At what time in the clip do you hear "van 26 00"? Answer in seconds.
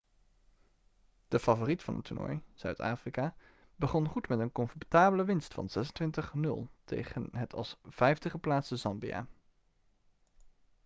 5.53-6.69